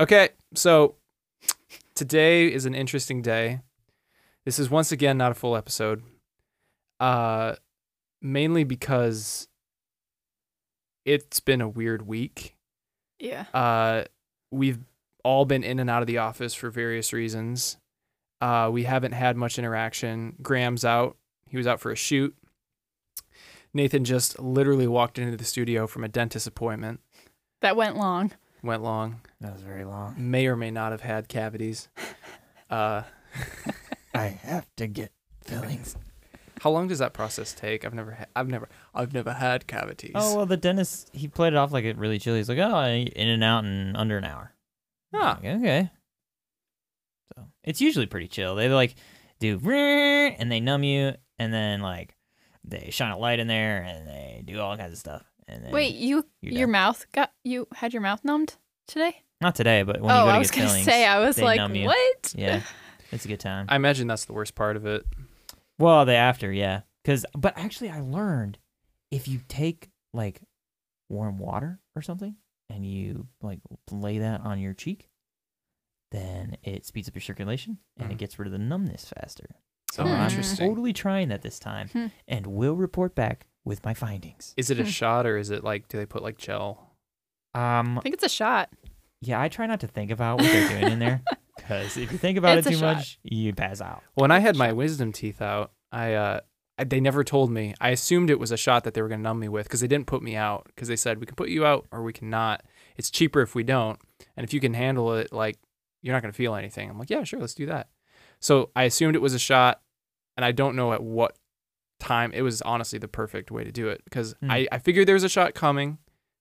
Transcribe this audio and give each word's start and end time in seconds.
Okay, 0.00 0.30
so 0.54 0.94
today 1.94 2.50
is 2.50 2.64
an 2.64 2.74
interesting 2.74 3.20
day. 3.20 3.60
This 4.46 4.58
is 4.58 4.70
once 4.70 4.92
again 4.92 5.18
not 5.18 5.30
a 5.30 5.34
full 5.34 5.54
episode. 5.54 6.02
Uh 6.98 7.56
mainly 8.22 8.64
because 8.64 9.46
it's 11.04 11.40
been 11.40 11.60
a 11.60 11.68
weird 11.68 12.06
week. 12.06 12.56
Yeah. 13.18 13.44
Uh 13.52 14.04
we've 14.50 14.78
all 15.22 15.44
been 15.44 15.62
in 15.62 15.78
and 15.78 15.90
out 15.90 16.00
of 16.00 16.06
the 16.06 16.16
office 16.16 16.54
for 16.54 16.70
various 16.70 17.12
reasons. 17.12 17.76
Uh 18.40 18.70
we 18.72 18.84
haven't 18.84 19.12
had 19.12 19.36
much 19.36 19.58
interaction. 19.58 20.34
Graham's 20.40 20.82
out. 20.82 21.18
He 21.46 21.58
was 21.58 21.66
out 21.66 21.78
for 21.78 21.90
a 21.90 21.96
shoot. 21.96 22.34
Nathan 23.74 24.06
just 24.06 24.40
literally 24.40 24.86
walked 24.86 25.18
into 25.18 25.36
the 25.36 25.44
studio 25.44 25.86
from 25.86 26.04
a 26.04 26.08
dentist 26.08 26.46
appointment. 26.46 27.00
That 27.60 27.76
went 27.76 27.98
long. 27.98 28.32
Went 28.62 28.82
long. 28.82 29.20
That 29.40 29.52
was 29.52 29.62
very 29.62 29.84
long. 29.84 30.14
May 30.18 30.46
or 30.46 30.56
may 30.56 30.70
not 30.70 30.92
have 30.92 31.00
had 31.02 31.28
cavities. 31.28 31.88
Uh 32.70 33.02
I 34.14 34.26
have 34.28 34.64
to 34.76 34.86
get 34.86 35.10
fillings. 35.44 35.96
How 36.60 36.70
long 36.70 36.86
does 36.86 37.00
that 37.00 37.12
process 37.14 37.52
take? 37.52 37.84
I've 37.84 37.94
never, 37.94 38.12
ha- 38.12 38.26
I've 38.36 38.46
never, 38.48 38.68
I've 38.94 39.12
never 39.12 39.32
had 39.32 39.66
cavities. 39.66 40.12
Oh 40.14 40.36
well, 40.36 40.46
the 40.46 40.56
dentist 40.56 41.10
he 41.12 41.26
played 41.26 41.52
it 41.52 41.56
off 41.56 41.72
like 41.72 41.84
it 41.84 41.96
really 41.98 42.20
chilly. 42.20 42.38
He's 42.38 42.48
like, 42.48 42.58
oh, 42.58 42.74
I- 42.74 43.08
in 43.16 43.28
and 43.28 43.42
out 43.42 43.64
in 43.64 43.96
under 43.96 44.18
an 44.18 44.24
hour. 44.24 44.52
Ah. 45.12 45.38
Like, 45.42 45.56
okay. 45.56 45.90
So 47.34 47.46
it's 47.64 47.80
usually 47.80 48.06
pretty 48.06 48.28
chill. 48.28 48.54
They 48.54 48.68
like 48.68 48.94
do 49.40 49.58
and 49.68 50.52
they 50.52 50.60
numb 50.60 50.84
you, 50.84 51.14
and 51.38 51.52
then 51.52 51.80
like 51.80 52.14
they 52.62 52.90
shine 52.90 53.10
a 53.10 53.18
light 53.18 53.38
in 53.40 53.48
there, 53.48 53.82
and 53.82 54.06
they 54.06 54.42
do 54.44 54.60
all 54.60 54.76
kinds 54.76 54.92
of 54.92 54.98
stuff. 54.98 55.24
And 55.52 55.64
then, 55.64 55.72
Wait, 55.72 55.94
you 55.96 56.24
you're 56.40 56.52
your 56.52 56.66
done. 56.66 56.72
mouth 56.72 57.06
got 57.12 57.32
you 57.44 57.66
had 57.74 57.92
your 57.92 58.02
mouth 58.02 58.24
numbed 58.24 58.54
today? 58.86 59.22
not 59.40 59.54
today, 59.54 59.82
but 59.82 60.00
when 60.00 60.10
oh, 60.10 60.14
you 60.18 60.20
go 60.24 60.26
to 60.28 60.34
I 60.34 60.38
was 60.38 60.50
get 60.50 60.56
gonna 60.58 60.68
fillings, 60.68 60.84
say 60.86 61.06
I 61.06 61.18
was 61.18 61.36
they 61.36 61.42
like, 61.42 61.56
numb 61.56 61.74
you. 61.74 61.86
what? 61.86 62.34
yeah, 62.36 62.62
it's 63.12 63.24
a 63.24 63.28
good 63.28 63.40
time. 63.40 63.66
I 63.68 63.76
imagine 63.76 64.06
that's 64.06 64.26
the 64.26 64.32
worst 64.34 64.54
part 64.54 64.76
of 64.76 64.86
it. 64.86 65.04
Well, 65.78 66.04
the 66.04 66.14
after, 66.14 66.52
yeah. 66.52 66.82
Cause, 67.04 67.24
but 67.36 67.56
actually, 67.56 67.88
I 67.90 68.00
learned 68.00 68.58
if 69.10 69.26
you 69.28 69.40
take 69.48 69.88
like 70.12 70.40
warm 71.08 71.38
water 71.38 71.80
or 71.96 72.02
something 72.02 72.36
and 72.68 72.84
you 72.86 73.26
like 73.40 73.60
lay 73.90 74.18
that 74.18 74.42
on 74.42 74.60
your 74.60 74.74
cheek, 74.74 75.08
then 76.12 76.56
it 76.62 76.84
speeds 76.84 77.08
up 77.08 77.14
your 77.14 77.22
circulation 77.22 77.78
and 77.98 78.10
Mhm. 78.10 78.12
it 78.12 78.18
gets 78.18 78.38
rid 78.38 78.46
of 78.46 78.52
the 78.52 78.58
numbness 78.58 79.06
faster. 79.16 79.46
So 79.92 80.04
Hmm. 80.04 80.10
I'm 80.12 80.28
Interesting. 80.28 80.68
totally 80.68 80.92
trying 80.92 81.28
that 81.28 81.42
this 81.42 81.58
time 81.58 81.88
Hmm. 81.88 82.06
and 82.28 82.46
will 82.46 82.76
report 82.76 83.14
back 83.14 83.46
with 83.64 83.84
my 83.84 83.94
findings. 83.94 84.54
Is 84.56 84.70
it 84.70 84.78
a 84.80 84.84
Hmm. 84.84 84.88
shot 84.88 85.26
or 85.26 85.36
is 85.36 85.50
it 85.50 85.62
like, 85.64 85.88
do 85.88 85.98
they 85.98 86.06
put 86.06 86.22
like 86.22 86.38
gel? 86.38 86.94
Um, 87.54 87.98
I 87.98 88.02
think 88.02 88.14
it's 88.14 88.24
a 88.24 88.28
shot. 88.28 88.70
yeah, 89.20 89.40
I 89.40 89.48
try 89.48 89.66
not 89.66 89.80
to 89.80 89.86
think 89.86 90.10
about 90.10 90.38
what 90.38 90.50
they're 90.50 90.68
doing 90.68 90.92
in 90.92 90.98
there 90.98 91.22
because 91.56 91.96
if 91.96 92.10
you 92.12 92.18
think 92.18 92.38
about 92.38 92.58
It's 92.58 92.66
it 92.66 92.70
a 92.70 92.72
too 92.74 92.80
shot. 92.80 92.96
much, 92.96 93.18
you 93.22 93.52
pass 93.54 93.80
out. 93.80 94.02
When 94.14 94.30
I 94.30 94.38
had 94.38 94.56
my 94.56 94.72
wisdom 94.72 95.12
teeth 95.12 95.42
out, 95.42 95.72
I, 95.92 96.14
uh, 96.14 96.40
I, 96.78 96.84
they 96.84 97.00
never 97.00 97.22
told 97.24 97.50
me. 97.50 97.74
I 97.80 97.90
assumed 97.90 98.30
it 98.30 98.38
was 98.38 98.50
a 98.52 98.56
shot 98.56 98.84
that 98.84 98.94
they 98.94 99.02
were 99.02 99.08
going 99.08 99.20
to 99.20 99.24
numb 99.24 99.38
me 99.40 99.48
with 99.48 99.66
because 99.66 99.80
they 99.80 99.88
didn't 99.88 100.06
put 100.06 100.22
me 100.22 100.36
out 100.36 100.64
because 100.66 100.88
they 100.88 100.96
said 100.96 101.18
we 101.20 101.26
can 101.26 101.34
put 101.36 101.48
you 101.50 101.66
out 101.66 101.86
or 101.92 102.02
we 102.02 102.12
cannot. 102.12 102.62
It's 102.96 103.10
cheaper 103.10 103.42
if 103.42 103.54
we 103.54 103.62
don't. 103.62 103.98
And 104.36 104.44
if 104.44 104.54
you 104.54 104.60
can 104.60 104.72
handle 104.74 105.12
it, 105.14 105.32
like 105.32 105.58
you're 106.02 106.14
not 106.14 106.22
going 106.22 106.32
to 106.32 106.36
feel 106.36 106.54
anything. 106.54 106.88
I'm 106.88 106.98
like, 106.98 107.10
yeah, 107.10 107.24
sure, 107.24 107.40
let's 107.40 107.54
do 107.54 107.66
that. 107.66 107.88
So 108.40 108.70
I 108.74 108.84
assumed 108.84 109.14
it 109.16 109.20
was 109.20 109.34
a 109.34 109.38
shot, 109.38 109.82
and 110.38 110.44
I 110.46 110.52
don't 110.52 110.74
know 110.76 110.94
at 110.94 111.02
what 111.02 111.36
time. 112.00 112.32
It 112.32 112.42
was 112.42 112.60
honestly 112.62 112.98
the 112.98 113.08
perfect 113.08 113.50
way 113.50 113.62
to 113.64 113.70
do 113.72 113.88
it 113.88 114.02
because 114.04 114.34
Hmm. 114.40 114.50
I, 114.50 114.66
I 114.72 114.78
figured 114.78 115.06
there 115.06 115.14
was 115.14 115.24
a 115.24 115.28
shot 115.28 115.54
coming, 115.54 115.98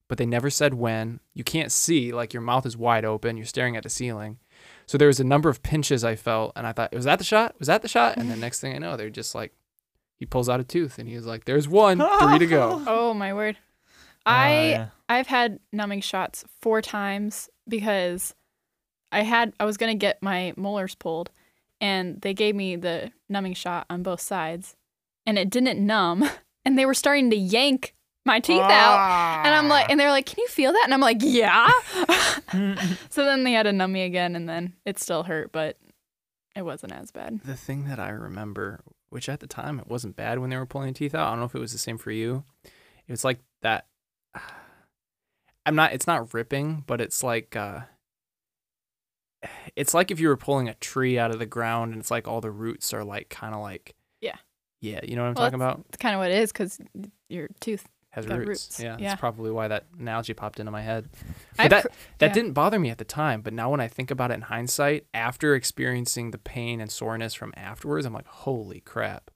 but 0.07 0.17
they 0.17 0.25
never 0.25 0.49
said 0.49 0.73
when. 0.73 1.19
You 1.33 1.43
can't 1.43 1.71
see, 1.71 2.11
like 2.11 2.33
your 2.33 2.41
mouth 2.41 2.65
is 2.65 2.75
wide 2.75 3.05
open, 3.05 3.37
you're 3.37 3.45
staring 3.45 3.75
at 3.77 3.83
the 3.83 3.89
ceiling. 3.89 4.39
So 4.87 4.97
there 4.97 5.07
was 5.07 5.19
a 5.19 5.23
number 5.23 5.49
of 5.49 5.61
pinches 5.61 6.03
I 6.03 6.15
felt, 6.15 6.51
and 6.55 6.65
I 6.65 6.71
thought, 6.71 6.93
was 6.93 7.05
that 7.05 7.19
the 7.19 7.23
shot? 7.25 7.55
Was 7.59 7.67
that 7.67 7.81
the 7.83 7.87
shot? 7.87 8.17
And 8.17 8.29
then 8.29 8.39
next 8.45 8.59
thing 8.59 8.73
I 8.75 8.79
know, 8.79 8.97
they're 8.97 9.09
just 9.11 9.35
like, 9.35 9.53
he 10.15 10.25
pulls 10.25 10.49
out 10.49 10.59
a 10.59 10.63
tooth, 10.63 10.97
and 10.99 11.07
he 11.07 11.15
was 11.15 11.25
like, 11.25 11.45
"There's 11.45 11.67
one, 11.67 11.97
three 12.19 12.39
to 12.39 12.47
go." 12.47 12.83
Oh 12.87 13.13
my 13.13 13.33
word. 13.33 13.55
Uh, 14.25 14.29
I 14.29 14.51
yeah. 14.69 14.87
I've 15.07 15.27
had 15.27 15.59
numbing 15.71 16.01
shots 16.01 16.43
four 16.61 16.81
times 16.81 17.49
because 17.67 18.35
I 19.13 19.21
had 19.21 19.53
I 19.59 19.65
was 19.65 19.77
gonna 19.77 19.95
get 19.95 20.21
my 20.21 20.53
molars 20.57 20.93
pulled, 20.95 21.31
and 21.79 22.19
they 22.21 22.33
gave 22.33 22.53
me 22.55 22.75
the 22.75 23.11
numbing 23.29 23.53
shot 23.53 23.85
on 23.89 24.03
both 24.03 24.19
sides, 24.19 24.75
and 25.25 25.37
it 25.37 25.49
didn't 25.49 25.85
numb, 25.85 26.29
and 26.65 26.77
they 26.77 26.85
were 26.85 26.93
starting 26.93 27.29
to 27.29 27.35
yank 27.35 27.95
my 28.25 28.39
teeth 28.39 28.61
out, 28.61 29.45
and 29.45 29.55
I'm 29.55 29.69
like, 29.69 29.89
and 29.89 29.99
they're 29.99 30.11
like, 30.11 30.25
"Can 30.25 30.35
you 30.39 30.47
feel 30.47 30.71
that?" 30.73 30.83
And 30.83 30.93
I'm 30.93 30.99
like, 31.01 31.17
"Yeah." 31.21 31.69
so 33.09 33.23
then 33.23 33.43
they 33.43 33.53
had 33.53 33.63
to 33.63 33.73
numb 33.73 33.91
me 33.91 34.03
again, 34.03 34.35
and 34.35 34.47
then 34.47 34.73
it 34.85 34.99
still 34.99 35.23
hurt, 35.23 35.51
but 35.51 35.77
it 36.55 36.63
wasn't 36.63 36.91
as 36.93 37.11
bad. 37.11 37.39
The 37.43 37.55
thing 37.55 37.85
that 37.85 37.99
I 37.99 38.09
remember, 38.09 38.81
which 39.09 39.29
at 39.29 39.39
the 39.39 39.47
time 39.47 39.79
it 39.79 39.87
wasn't 39.87 40.15
bad 40.15 40.39
when 40.39 40.49
they 40.49 40.57
were 40.57 40.65
pulling 40.65 40.93
teeth 40.93 41.15
out. 41.15 41.27
I 41.27 41.31
don't 41.31 41.39
know 41.39 41.45
if 41.45 41.55
it 41.55 41.59
was 41.59 41.71
the 41.71 41.77
same 41.77 41.97
for 41.97 42.11
you. 42.11 42.43
It 43.07 43.11
was 43.11 43.23
like 43.23 43.39
that. 43.61 43.87
I'm 45.65 45.75
not. 45.75 45.93
It's 45.93 46.07
not 46.07 46.33
ripping, 46.33 46.83
but 46.85 47.01
it's 47.01 47.23
like. 47.23 47.55
uh 47.55 47.81
It's 49.75 49.93
like 49.93 50.11
if 50.11 50.19
you 50.19 50.27
were 50.27 50.37
pulling 50.37 50.67
a 50.67 50.73
tree 50.75 51.17
out 51.17 51.31
of 51.31 51.39
the 51.39 51.45
ground, 51.45 51.93
and 51.93 52.01
it's 52.01 52.11
like 52.11 52.27
all 52.27 52.41
the 52.41 52.51
roots 52.51 52.93
are 52.93 53.03
like 53.03 53.29
kind 53.29 53.55
of 53.55 53.61
like. 53.61 53.95
Yeah. 54.21 54.35
Yeah, 54.81 54.99
you 55.03 55.15
know 55.15 55.23
what 55.23 55.29
I'm 55.29 55.33
Well, 55.35 55.45
talking 55.45 55.55
about? 55.61 55.85
It's 55.89 55.97
kind 55.97 56.15
of 56.15 56.19
what 56.19 56.31
it 56.31 56.41
is 56.41 56.51
because 56.51 56.79
your 57.27 57.49
tooth. 57.59 57.85
Has 58.11 58.25
got 58.25 58.39
roots. 58.39 58.47
roots. 58.47 58.79
Yeah, 58.79 58.97
Yeah. 58.97 59.09
that's 59.09 59.19
probably 59.19 59.51
why 59.51 59.67
that 59.67 59.85
analogy 59.99 60.33
popped 60.33 60.59
into 60.59 60.71
my 60.71 60.81
head. 60.81 61.09
But 61.57 61.69
that 61.69 61.83
that 62.17 62.27
yeah. 62.27 62.33
didn't 62.33 62.53
bother 62.53 62.79
me 62.79 62.89
at 62.89 62.97
the 62.97 63.05
time, 63.05 63.41
but 63.41 63.53
now 63.53 63.69
when 63.69 63.79
I 63.79 63.87
think 63.87 64.09
about 64.09 64.31
it 64.31 64.35
in 64.35 64.41
hindsight, 64.41 65.05
after 65.13 65.53
experiencing 65.53 66.31
the 66.31 66.39
pain 66.39 66.81
and 66.81 66.91
soreness 66.91 67.35
from 67.35 67.53
afterwards, 67.55 68.07
I'm 68.07 68.13
like, 68.13 68.25
holy 68.25 68.79
crap, 68.79 69.29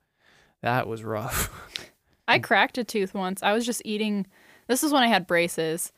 that 0.64 0.88
was 0.88 1.04
rough. 1.04 1.52
I 2.28 2.40
cracked 2.40 2.78
a 2.80 2.84
tooth 2.84 3.14
once. 3.14 3.44
I 3.44 3.54
was 3.54 3.64
just 3.66 3.82
eating. 3.86 4.26
This 4.68 4.82
was 4.82 4.92
when 4.92 5.04
I 5.04 5.08
had 5.08 5.28
braces, 5.28 5.92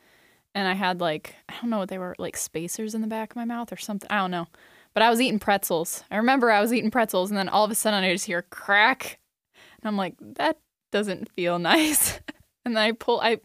and 0.54 0.68
I 0.68 0.74
had 0.74 1.00
like 1.00 1.34
I 1.48 1.54
don't 1.62 1.70
know 1.70 1.78
what 1.78 1.88
they 1.88 1.98
were 1.98 2.14
like 2.18 2.36
spacers 2.36 2.94
in 2.94 3.00
the 3.00 3.06
back 3.06 3.30
of 3.30 3.36
my 3.36 3.44
mouth 3.46 3.72
or 3.72 3.76
something. 3.78 4.10
I 4.10 4.16
don't 4.18 4.30
know, 4.32 4.48
but 4.92 5.02
I 5.02 5.08
was 5.08 5.20
eating 5.20 5.38
pretzels. 5.38 6.04
I 6.10 6.16
remember 6.18 6.50
I 6.50 6.60
was 6.60 6.74
eating 6.74 6.90
pretzels, 6.90 7.30
and 7.30 7.38
then 7.38 7.48
all 7.48 7.64
of 7.64 7.70
a 7.70 7.74
sudden 7.74 8.04
I 8.04 8.12
just 8.12 8.26
hear 8.26 8.42
crack, 8.42 9.18
and 9.82 9.88
I'm 9.88 9.96
like, 9.96 10.14
that 10.36 10.58
doesn't 10.92 11.30
feel 11.32 11.58
nice. 11.60 12.20
and 12.64 12.76
then 12.76 12.82
I 12.82 12.92
pull, 12.92 13.20
I 13.20 13.38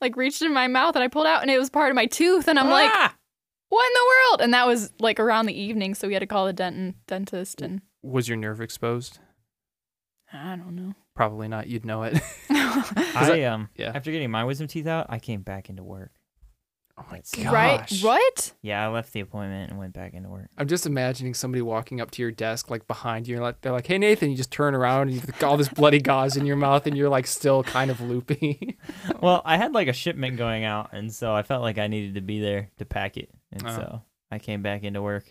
like 0.00 0.16
reached 0.16 0.42
in 0.42 0.52
my 0.52 0.66
mouth 0.68 0.94
and 0.96 1.02
I 1.02 1.08
pulled 1.08 1.26
out, 1.26 1.42
and 1.42 1.50
it 1.50 1.58
was 1.58 1.70
part 1.70 1.90
of 1.90 1.94
my 1.96 2.06
tooth, 2.06 2.48
and 2.48 2.58
I'm 2.58 2.70
like, 2.70 2.90
Ah! 2.92 3.14
what 3.68 3.86
in 3.86 3.92
the 3.94 4.06
world? 4.30 4.40
And 4.42 4.54
that 4.54 4.66
was 4.66 4.92
like 5.00 5.18
around 5.20 5.46
the 5.46 5.58
evening, 5.58 5.94
so 5.94 6.06
we 6.08 6.14
had 6.14 6.20
to 6.20 6.26
call 6.26 6.46
the 6.46 6.52
dent- 6.52 6.96
dentist, 7.06 7.60
and 7.60 7.80
was 8.02 8.28
your 8.28 8.36
nerve 8.36 8.60
exposed? 8.60 9.18
I 10.32 10.56
don't 10.56 10.74
know. 10.76 10.94
Probably 11.14 11.48
not. 11.48 11.66
You'd 11.68 11.84
know 11.86 12.02
it. 12.02 12.20
I 12.50 13.44
um 13.44 13.70
yeah. 13.76 13.92
after 13.94 14.10
getting 14.10 14.30
my 14.30 14.44
wisdom 14.44 14.66
teeth 14.66 14.86
out, 14.86 15.06
I 15.08 15.18
came 15.18 15.40
back 15.42 15.70
into 15.70 15.82
work. 15.82 16.10
Oh 16.98 17.04
my 17.10 17.20
gosh. 17.42 17.52
right? 17.52 17.92
What? 18.02 18.52
Yeah, 18.62 18.84
I 18.86 18.90
left 18.90 19.12
the 19.12 19.20
appointment 19.20 19.70
and 19.70 19.78
went 19.78 19.92
back 19.92 20.14
into 20.14 20.28
work. 20.28 20.48
I'm 20.56 20.66
just 20.68 20.86
imagining 20.86 21.34
somebody 21.34 21.62
walking 21.62 22.00
up 22.00 22.10
to 22.12 22.22
your 22.22 22.30
desk, 22.30 22.70
like 22.70 22.86
behind 22.86 23.28
you, 23.28 23.36
and 23.36 23.42
like 23.44 23.60
they're 23.60 23.72
like, 23.72 23.86
"Hey 23.86 23.98
Nathan," 23.98 24.30
you 24.30 24.36
just 24.36 24.50
turn 24.50 24.74
around 24.74 25.08
and 25.08 25.12
you've 25.12 25.26
got 25.38 25.44
all 25.44 25.56
this 25.56 25.68
bloody 25.68 26.00
gauze 26.00 26.36
in 26.36 26.46
your 26.46 26.56
mouth, 26.56 26.86
and 26.86 26.96
you're 26.96 27.08
like 27.08 27.26
still 27.26 27.62
kind 27.62 27.90
of 27.90 28.00
loopy. 28.00 28.78
Well, 29.20 29.40
I 29.44 29.56
had 29.56 29.72
like 29.72 29.88
a 29.88 29.92
shipment 29.92 30.36
going 30.36 30.64
out, 30.64 30.90
and 30.92 31.12
so 31.12 31.34
I 31.34 31.42
felt 31.42 31.62
like 31.62 31.78
I 31.78 31.86
needed 31.86 32.14
to 32.16 32.20
be 32.20 32.40
there 32.40 32.70
to 32.78 32.84
pack 32.84 33.16
it, 33.16 33.30
and 33.52 33.62
Oh. 33.66 33.74
so 33.74 34.02
I 34.30 34.38
came 34.38 34.62
back 34.62 34.82
into 34.84 35.00
work. 35.02 35.24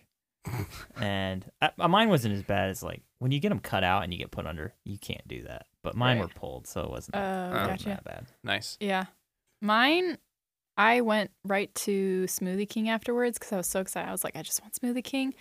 and 1.01 1.45
I, 1.61 1.71
uh, 1.79 1.87
mine 1.87 2.09
wasn't 2.09 2.35
as 2.35 2.43
bad 2.43 2.69
as 2.69 2.83
like 2.83 3.01
when 3.19 3.31
you 3.31 3.39
get 3.39 3.49
them 3.49 3.59
cut 3.59 3.83
out 3.83 4.03
and 4.03 4.13
you 4.13 4.19
get 4.19 4.31
put 4.31 4.45
under, 4.45 4.73
you 4.83 4.97
can't 4.97 5.27
do 5.27 5.43
that. 5.43 5.65
But 5.83 5.95
mine 5.95 6.19
were 6.19 6.27
pulled, 6.27 6.67
so 6.67 6.81
it 6.81 6.89
wasn't, 6.89 7.13
that, 7.13 7.47
it 7.49 7.51
wasn't 7.53 7.69
gotcha. 7.69 7.89
that 7.89 8.03
bad. 8.03 8.25
nice. 8.43 8.77
Yeah. 8.79 9.05
Mine, 9.61 10.17
I 10.77 11.01
went 11.01 11.31
right 11.45 11.73
to 11.75 12.23
Smoothie 12.25 12.67
King 12.67 12.89
afterwards 12.89 13.37
because 13.37 13.53
I 13.53 13.57
was 13.57 13.67
so 13.67 13.79
excited. 13.79 14.07
I 14.09 14.11
was 14.11 14.23
like, 14.23 14.35
I 14.35 14.41
just 14.41 14.61
want 14.61 14.73
Smoothie 14.73 15.03
King. 15.03 15.33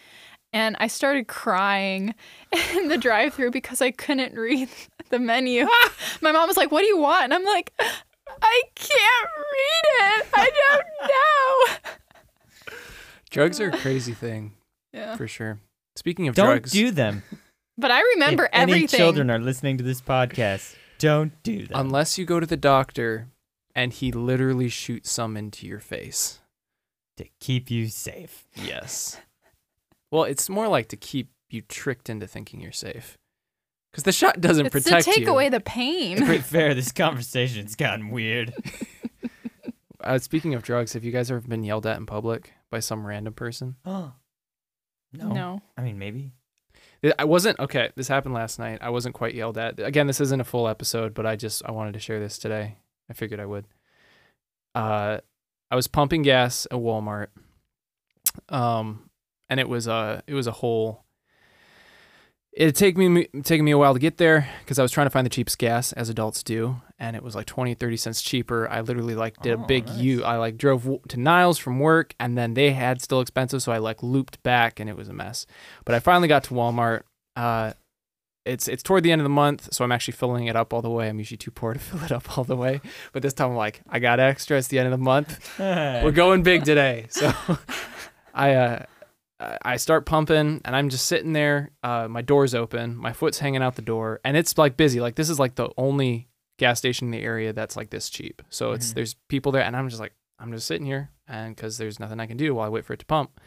And 0.53 0.77
I 0.79 0.87
started 0.87 1.27
crying 1.27 2.15
in 2.75 2.89
the 2.89 2.97
drive 2.97 3.35
through 3.35 3.51
because 3.51 3.83
I 3.83 3.91
couldn't 3.91 4.39
read 4.39 4.69
the 5.11 5.19
menu. 5.19 5.67
My 6.21 6.31
mom 6.33 6.47
was 6.47 6.57
like, 6.57 6.71
What 6.71 6.81
do 6.83 6.87
you 6.87 6.99
want? 6.99 7.25
And 7.25 7.35
I'm 7.35 7.45
like, 7.45 7.73
I 7.81 8.63
can't 8.77 9.29
read 9.37 10.21
it. 10.21 10.27
I 10.35 10.51
don't 10.69 11.89
know. 12.71 12.77
Drugs 13.31 13.61
are 13.61 13.71
a 13.71 13.79
crazy 13.79 14.13
thing 14.15 14.53
Yeah. 14.93 15.17
for 15.17 15.27
sure. 15.27 15.59
Speaking 15.97 16.29
of 16.29 16.35
drugs. 16.35 16.47
Don't 16.47 16.55
drugs, 16.59 16.73
do 16.73 16.91
them. 16.93 17.23
But 17.77 17.91
I 17.91 18.01
remember 18.15 18.45
if 18.45 18.51
any 18.53 18.73
everything. 18.73 18.97
children 18.99 19.31
are 19.31 19.39
listening 19.41 19.79
to 19.79 19.85
this 19.85 20.01
podcast, 20.01 20.77
don't 20.99 21.33
do 21.43 21.67
that. 21.67 21.77
unless 21.79 22.17
you 22.19 22.25
go 22.25 22.39
to 22.39 22.47
the 22.47 22.57
doctor 22.57 23.27
and 23.75 23.93
he 23.93 24.13
literally 24.13 24.69
shoots 24.69 25.11
some 25.11 25.37
into 25.37 25.67
your 25.67 25.81
face. 25.81 26.41
to 27.17 27.27
keep 27.41 27.71
you 27.71 27.89
safe. 27.89 28.47
Yes. 28.55 29.21
well, 30.11 30.25
it's 30.25 30.49
more 30.49 30.69
like 30.69 30.89
to 30.89 30.97
keep 30.97 31.31
you 31.49 31.63
tricked 31.63 32.09
into 32.11 32.27
thinking 32.27 32.61
you're 32.61 32.73
safe. 32.73 33.17
Because 33.93 34.03
the 34.05 34.13
shot 34.13 34.41
doesn't 34.41 34.67
it's 34.67 34.75
to 34.75 34.83
protect 34.83 35.05
take 35.05 35.21
you. 35.21 35.31
away 35.31 35.49
the 35.49 35.61
pain. 35.61 36.17
To 36.17 36.27
be 36.27 36.39
fair, 36.39 36.75
this 36.75 36.91
conversation's 36.91 37.77
gotten 37.77 38.11
weird. 38.11 38.53
uh, 40.01 40.19
speaking 40.19 40.55
of 40.55 40.65
drugs, 40.65 40.95
have 40.95 41.05
you 41.05 41.13
guys 41.13 41.31
ever 41.31 41.41
been 41.41 41.63
yelled 41.63 41.87
at 41.87 41.97
in 41.97 42.05
public 42.07 42.53
by 42.71 42.81
some 42.81 43.07
random 43.07 43.35
person? 43.35 43.77
Oh, 43.85 44.13
no. 45.13 45.29
No. 45.33 45.63
I 45.77 45.83
mean, 45.83 45.99
maybe. 45.99 46.33
I 47.19 47.25
wasn't 47.25 47.61
okay. 47.61 47.91
This 47.95 48.09
happened 48.09 48.35
last 48.35 48.59
night. 48.59 48.79
I 48.81 48.89
wasn't 48.89 49.15
quite 49.15 49.35
yelled 49.35 49.59
at. 49.59 49.79
Again, 49.79 50.07
this 50.07 50.21
isn't 50.23 50.41
a 50.41 50.45
full 50.45 50.67
episode, 50.67 51.13
but 51.15 51.27
I 51.27 51.37
just 51.37 51.63
I 51.65 51.71
wanted 51.71 51.93
to 51.95 52.01
share 52.01 52.19
this 52.19 52.39
today. 52.39 52.79
I 53.09 53.13
figured 53.13 53.41
I 53.41 53.47
would. 53.47 53.67
Uh, 54.75 55.19
I 55.71 55.77
was 55.77 55.87
pumping 55.87 56.23
gas 56.23 56.67
at 56.71 56.79
Walmart, 56.79 57.29
um, 58.49 59.11
and 59.49 59.61
it 59.61 59.69
was 59.69 59.87
a 59.87 60.23
it 60.27 60.35
was 60.35 60.47
a 60.47 60.53
whole. 60.53 61.03
It 62.53 62.77
take 62.77 62.97
me 62.97 63.27
taking 63.43 63.65
me 63.65 63.73
a 63.73 63.79
while 63.79 63.95
to 63.95 63.99
get 64.01 64.17
there 64.19 64.49
because 64.61 64.79
I 64.79 64.83
was 64.83 64.93
trying 64.93 65.07
to 65.07 65.11
find 65.11 65.27
the 65.27 65.31
cheapest 65.31 65.59
gas 65.59 65.93
as 65.93 66.09
adults 66.09 66.45
do, 66.45 66.81
and 67.01 67.17
it 67.17 67.23
was 67.23 67.35
like 67.35 67.47
20, 67.47 67.75
30 67.75 67.97
cents 67.97 68.23
cheaper. 68.23 68.69
I 68.69 68.81
literally 68.81 69.17
like 69.17 69.37
did 69.43 69.59
a 69.59 69.63
Oh, 69.63 69.67
big 69.67 69.87
nice. 69.87 69.99
U. 69.99 70.23
I 70.23 70.37
like 70.37 70.57
drove 70.57 70.89
to 71.09 71.17
Niles 71.19 71.59
from 71.59 71.81
work, 71.81 72.15
and 72.21 72.39
then 72.39 72.55
they 72.55 72.71
had 72.73 73.03
still 73.03 73.21
expensive, 73.21 73.61
so 73.61 73.73
I 73.73 73.79
like 73.79 74.05
looped 74.05 74.41
back, 74.45 74.79
and 74.79 74.89
it 74.89 74.97
was 74.97 75.09
a 75.09 75.13
mess. 75.13 75.47
But 75.85 75.97
I 75.97 75.99
finally 75.99 76.29
got 76.29 76.45
to 76.45 76.55
Walmart. 76.55 77.03
Uh, 77.35 77.73
it's 78.45 78.69
it's 78.69 78.83
toward 78.83 79.03
the 79.05 79.13
end 79.13 79.21
of 79.21 79.25
the 79.25 79.29
month, 79.31 79.69
so 79.73 79.85
I'm 79.85 79.93
actually 79.93 80.13
filling 80.13 80.47
it 80.47 80.57
up 80.57 80.73
all 80.73 80.83
the 80.83 80.91
way. 80.91 81.09
I'm 81.09 81.19
usually 81.19 81.39
too 81.39 81.51
poor 81.51 81.73
to 81.73 81.79
fill 81.89 82.03
it 82.05 82.13
up 82.13 82.37
all 82.37 82.45
the 82.45 82.57
way, 82.57 82.81
but 83.13 83.23
this 83.23 83.33
time 83.33 83.51
I'm 83.51 83.57
like, 83.57 83.81
I 83.89 83.99
got 83.99 84.21
extra. 84.21 84.59
It's 84.59 84.69
the 84.69 84.79
end 84.79 84.87
of 84.87 84.93
the 84.93 84.99
month. 85.05 85.59
We're 85.59 86.11
going 86.13 86.43
big 86.43 86.65
today. 86.65 87.07
So 87.11 87.33
I 88.35 88.55
uh, 88.55 88.85
I 89.63 89.77
start 89.77 90.07
pumping, 90.07 90.61
and 90.65 90.77
I'm 90.77 90.89
just 90.89 91.07
sitting 91.07 91.33
there. 91.33 91.71
Uh, 91.83 92.09
my 92.09 92.23
door's 92.23 92.55
open, 92.55 92.97
my 92.97 93.13
foot's 93.13 93.39
hanging 93.39 93.63
out 93.63 93.77
the 93.77 93.83
door, 93.83 94.21
and 94.25 94.37
it's 94.37 94.57
like 94.59 94.77
busy. 94.77 95.01
Like 95.01 95.15
this 95.17 95.31
is 95.31 95.39
like 95.39 95.55
the 95.55 95.71
only 95.77 96.29
gas 96.59 96.79
station 96.79 97.09
in 97.09 97.11
the 97.13 97.23
area 97.23 97.53
that's 97.53 97.77
like 97.77 97.91
this 97.91 98.09
cheap. 98.11 98.43
So 98.49 98.73
it's 98.73 98.91
Mhm. 98.91 98.95
there's 98.95 99.15
people 99.29 99.53
there, 99.53 99.63
and 99.63 99.77
I'm 99.77 99.89
just 99.89 100.01
like 100.01 100.13
I'm 100.39 100.53
just 100.53 100.67
sitting 100.67 100.87
here, 100.87 101.11
and 101.27 101.55
because 101.57 101.79
there's 101.79 101.99
nothing 101.99 102.21
I 102.21 102.27
can 102.27 102.37
do 102.37 102.55
while 102.55 102.67
I 102.67 102.69
wait 102.69 102.85
for 102.85 102.93
it 102.93 102.99
to 103.01 103.07
pump. 103.07 103.41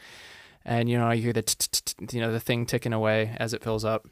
And 0.66 0.90
you 0.90 0.98
know, 0.98 1.08
I 1.08 1.16
hear 1.16 1.32
the 1.34 1.44
you 2.12 2.20
know 2.22 2.32
the 2.34 2.40
thing 2.40 2.66
ticking 2.66 2.94
away 2.94 3.36
as 3.40 3.54
it 3.54 3.64
fills 3.64 3.86
up. 3.86 4.08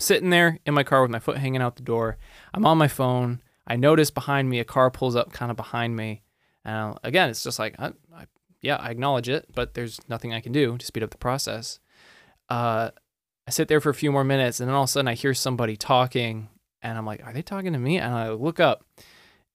Sitting 0.00 0.30
there 0.30 0.58
in 0.64 0.74
my 0.74 0.82
car 0.82 1.02
with 1.02 1.10
my 1.10 1.18
foot 1.18 1.36
hanging 1.36 1.60
out 1.60 1.76
the 1.76 1.82
door. 1.82 2.16
I'm 2.54 2.66
on 2.66 2.78
my 2.78 2.88
phone. 2.88 3.42
I 3.66 3.76
notice 3.76 4.10
behind 4.10 4.48
me 4.48 4.58
a 4.58 4.64
car 4.64 4.90
pulls 4.90 5.14
up 5.14 5.32
kind 5.32 5.50
of 5.50 5.56
behind 5.56 5.94
me. 5.94 6.22
And 6.64 6.98
again, 7.04 7.28
it's 7.30 7.44
just 7.44 7.58
like, 7.58 7.76
I, 7.78 7.92
I, 8.14 8.24
yeah, 8.62 8.76
I 8.76 8.90
acknowledge 8.90 9.28
it, 9.28 9.46
but 9.54 9.74
there's 9.74 10.00
nothing 10.08 10.32
I 10.32 10.40
can 10.40 10.52
do 10.52 10.78
to 10.78 10.86
speed 10.86 11.02
up 11.02 11.10
the 11.10 11.18
process. 11.18 11.80
Uh, 12.48 12.90
I 13.46 13.50
sit 13.50 13.68
there 13.68 13.80
for 13.80 13.90
a 13.90 13.94
few 13.94 14.10
more 14.10 14.24
minutes, 14.24 14.58
and 14.58 14.68
then 14.68 14.74
all 14.74 14.84
of 14.84 14.88
a 14.88 14.92
sudden 14.92 15.08
I 15.08 15.14
hear 15.14 15.34
somebody 15.34 15.76
talking, 15.76 16.48
and 16.82 16.96
I'm 16.96 17.06
like, 17.06 17.24
are 17.24 17.32
they 17.32 17.42
talking 17.42 17.72
to 17.72 17.78
me? 17.78 17.98
And 17.98 18.14
I 18.14 18.30
look 18.30 18.60
up, 18.60 18.84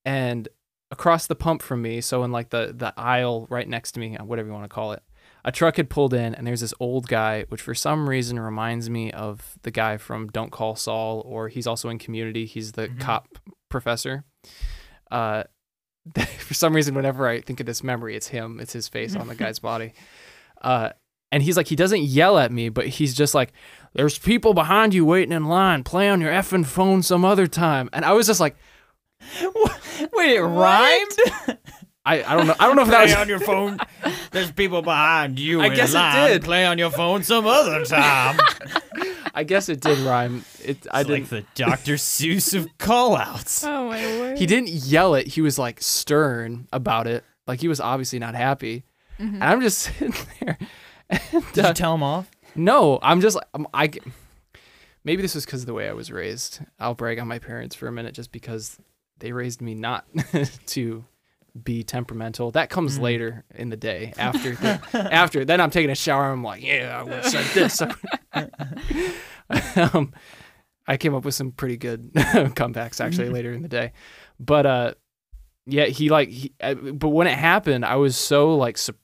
and 0.04 0.48
across 0.92 1.28
the 1.28 1.36
pump 1.36 1.62
from 1.62 1.82
me, 1.82 2.02
so 2.02 2.24
in 2.24 2.32
like 2.32 2.50
the 2.50 2.74
the 2.76 2.94
aisle 2.98 3.48
right 3.50 3.68
next 3.68 3.94
to 3.94 4.00
me, 4.00 4.16
whatever 4.16 4.48
you 4.48 4.54
want 4.54 4.66
to 4.66 4.74
call 4.74 4.92
it, 4.94 5.04
a 5.46 5.52
truck 5.52 5.78
had 5.78 5.90
pulled 5.90 6.14
in, 6.14 6.36
and 6.36 6.46
there's 6.46 6.60
this 6.62 6.74
old 6.80 7.08
guy, 7.08 7.46
which 7.50 7.62
for 7.62 7.74
some 7.74 8.10
reason 8.10 8.38
reminds 8.40 8.90
me 8.90 9.12
of 9.12 9.58
the 9.62 9.72
guy 9.72 9.96
from 9.98 10.28
Don't 10.28 10.52
Call 10.52 10.76
Saul, 10.76 11.22
or 11.26 11.48
he's 11.48 11.68
also 11.68 11.88
in 11.90 12.00
Community. 12.00 12.46
He's 12.46 12.74
the 12.74 12.90
Mhm. 12.90 13.00
cop 13.00 13.28
professor. 13.70 14.26
Uh, 15.12 15.44
for 16.40 16.54
some 16.54 16.76
reason, 16.76 16.94
whenever 16.96 17.28
I 17.28 17.42
think 17.42 17.60
of 17.60 17.66
this 17.66 17.84
memory, 17.84 18.16
it's 18.16 18.28
him. 18.28 18.60
It's 18.60 18.74
his 18.74 18.88
face 18.88 19.16
on 19.16 19.28
the 19.28 19.36
guy's 19.44 19.60
body. 19.60 19.94
Uh, 20.62 20.90
and 21.32 21.42
he's 21.44 21.58
like, 21.58 21.68
he 21.68 21.76
doesn't 21.76 22.02
yell 22.04 22.38
at 22.38 22.52
me, 22.52 22.70
but 22.70 22.88
he's 22.88 23.14
just 23.14 23.34
like, 23.36 23.52
"There's 23.94 24.18
people 24.18 24.54
behind 24.54 24.94
you 24.94 25.06
waiting 25.06 25.32
in 25.32 25.46
line. 25.46 25.84
Play 25.84 26.10
on 26.10 26.22
your 26.22 26.32
effing 26.32 26.66
phone 26.66 27.02
some 27.04 27.26
other 27.26 27.46
time." 27.48 27.90
And 27.94 28.04
I 28.06 28.14
was 28.14 28.26
just 28.28 28.40
like, 28.40 28.56
Wait, 30.14 30.36
it 30.36 30.42
rhymed? 30.42 31.18
I, 32.06 32.24
I 32.24 32.36
don't 32.36 32.48
know. 32.48 32.56
I 32.60 32.68
don't 32.68 32.76
know 32.76 32.84
if 32.84 32.90
that 32.90 33.04
was. 33.04 33.12
Play 33.14 33.22
on 33.22 33.28
your 33.30 33.40
phone. 33.40 33.78
There's 34.32 34.52
people 34.52 34.82
behind 34.82 35.40
you. 35.40 35.62
I 35.62 35.68
in 35.68 35.74
guess 35.74 35.94
it 35.96 36.28
did. 36.34 36.44
Play 36.44 36.66
on 36.66 36.78
your 36.78 36.92
phone 36.92 37.24
some 37.24 37.48
other 37.48 37.84
time. 37.86 38.40
I 39.34 39.44
guess 39.44 39.70
it 39.70 39.82
did 39.82 39.98
rhyme. 40.00 40.46
It. 40.64 40.86
I 40.92 41.02
It's 41.02 41.10
didn't. 41.10 41.10
like 41.10 41.30
the 41.30 41.46
Dr. 41.56 41.94
Seuss 41.96 42.54
of 42.58 42.68
callouts. 42.78 43.68
Oh 43.68 43.90
my 43.90 44.02
word. 44.20 44.38
he 44.38 44.46
didn't 44.46 44.70
yell 44.70 45.16
it. 45.16 45.28
He 45.28 45.42
was 45.42 45.58
like 45.58 45.82
stern 45.82 46.68
about 46.72 47.08
it. 47.08 47.24
Like 47.48 47.60
he 47.60 47.68
was 47.68 47.80
obviously 47.82 48.20
not 48.20 48.36
happy. 48.36 48.86
Mhm. 49.20 49.34
And 49.36 49.44
I'm 49.44 49.62
just 49.62 49.78
sitting 49.98 50.14
there. 50.42 50.58
And, 51.10 51.22
Did 51.54 51.66
uh, 51.66 51.68
you 51.70 51.74
tell 51.74 51.94
him 51.96 52.04
off? 52.04 52.30
no, 52.56 53.00
I'm 53.02 53.20
just 53.22 53.36
like 53.36 53.46
I'm, 53.54 53.66
I. 53.74 53.90
Maybe 55.04 55.22
this 55.22 55.36
was 55.36 55.46
because 55.46 55.62
of 55.62 55.68
the 55.68 55.74
way 55.74 55.88
I 55.90 55.94
was 55.94 56.12
raised. 56.12 56.60
I'll 56.80 56.96
brag 56.96 57.20
on 57.20 57.28
my 57.28 57.38
parents 57.40 57.76
for 57.76 57.88
a 57.88 57.92
minute, 57.92 58.14
just 58.16 58.32
because 58.32 58.78
they 59.20 59.32
raised 59.32 59.62
me 59.62 59.76
not 59.76 60.06
to 60.68 61.04
be 61.64 61.84
temperamental. 61.84 62.52
That 62.52 62.70
comes 62.70 62.98
Mhm. 63.00 63.02
later 63.02 63.46
in 63.56 63.70
the 63.70 63.78
day 63.78 64.14
after. 64.18 64.56
The, 64.56 64.80
after 65.14 65.46
then, 65.46 65.62
I'm 65.62 65.70
taking 65.72 65.90
a 65.90 65.96
shower. 65.96 66.26
I'm 66.32 66.44
like, 66.44 66.62
yeah, 66.64 66.98
I 67.00 67.04
would 67.04 67.14
have 67.14 67.26
said 67.26 67.46
this. 67.54 67.82
um, 69.94 70.14
I 70.88 70.98
came 70.98 71.16
up 71.16 71.26
with 71.26 71.34
some 71.34 71.52
pretty 71.52 71.78
good 71.78 72.14
comebacks 72.14 73.00
actually 73.04 73.30
later 73.30 73.52
in 73.54 73.62
the 73.62 73.68
day, 73.68 73.92
but 74.40 74.66
uh, 74.66 74.94
yeah, 75.66 75.86
he 75.86 76.10
like, 76.10 76.30
he, 76.30 76.54
uh, 76.62 76.74
but 76.76 77.10
when 77.10 77.28
it 77.28 77.38
happened, 77.38 77.86
I 77.86 77.96
was 77.96 78.16
so 78.16 78.56
like, 78.56 78.78
sup- 78.78 78.96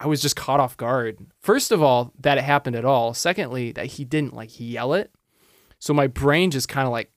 I 0.00 0.06
was 0.06 0.20
just 0.22 0.36
caught 0.36 0.60
off 0.60 0.76
guard. 0.76 1.18
First 1.42 1.72
of 1.72 1.82
all, 1.82 2.12
that 2.20 2.38
it 2.38 2.44
happened 2.44 2.76
at 2.76 2.84
all. 2.84 3.14
Secondly, 3.14 3.72
that 3.72 3.86
he 3.86 4.04
didn't 4.04 4.34
like 4.34 4.50
yell 4.58 4.94
it, 4.94 5.12
so 5.78 5.92
my 5.94 6.06
brain 6.06 6.50
just 6.50 6.68
kind 6.68 6.86
of 6.86 6.92
like 6.92 7.10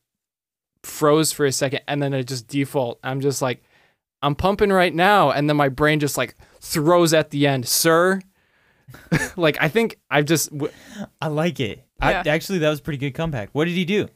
froze 0.84 1.32
for 1.32 1.46
a 1.46 1.52
second, 1.52 1.82
and 1.88 2.02
then 2.02 2.14
it 2.14 2.26
just 2.28 2.48
default. 2.48 3.00
I'm 3.04 3.22
just 3.22 3.42
like, 3.42 3.64
I'm 4.22 4.36
pumping 4.36 4.72
right 4.72 4.94
now, 4.94 5.32
and 5.32 5.50
then 5.50 5.58
my 5.58 5.70
brain 5.70 6.00
just 6.00 6.18
like 6.18 6.36
throws 6.60 7.14
at 7.14 7.32
the 7.32 7.48
end, 7.48 7.68
sir. 7.68 8.22
like 9.38 9.58
I 9.62 9.68
think 9.68 9.98
I've 10.10 10.26
just 10.26 10.52
w- 10.52 10.72
I 11.22 11.28
like 11.28 11.60
it. 11.60 11.86
Yeah. 12.02 12.24
I, 12.26 12.30
actually, 12.30 12.60
that 12.60 12.70
was 12.70 12.80
a 12.80 12.84
pretty 12.84 12.98
good 12.98 13.14
comeback. 13.14 13.50
What 13.54 13.66
did 13.66 13.74
he 13.76 13.86
do? 13.86 14.08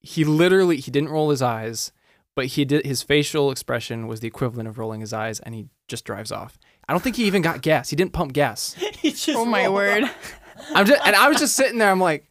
he 0.00 0.24
literally 0.24 0.76
he 0.76 0.90
didn't 0.92 1.08
roll 1.08 1.30
his 1.30 1.42
eyes, 1.42 1.90
but 2.36 2.46
he 2.46 2.64
did 2.64 2.86
his 2.86 3.02
facial 3.02 3.50
expression 3.50 4.06
was 4.06 4.20
the 4.20 4.28
equivalent 4.28 4.68
of 4.68 4.78
rolling 4.78 5.00
his 5.00 5.12
eyes, 5.12 5.40
and 5.40 5.54
he 5.54 5.66
just 5.88 6.04
drives 6.04 6.30
off. 6.30 6.58
I 6.88 6.92
don't 6.92 7.02
think 7.02 7.16
he 7.16 7.24
even 7.24 7.42
got 7.42 7.62
gas. 7.62 7.90
He 7.90 7.96
didn't 7.96 8.12
pump 8.12 8.32
gas. 8.32 8.74
he 9.00 9.10
just 9.10 9.30
Oh 9.30 9.44
my 9.44 9.68
word. 9.68 10.04
off. 10.04 10.40
I'm 10.74 10.86
just 10.86 11.04
and 11.06 11.16
I 11.16 11.28
was 11.28 11.38
just 11.38 11.56
sitting 11.56 11.78
there. 11.78 11.90
I'm 11.90 12.00
like, 12.00 12.30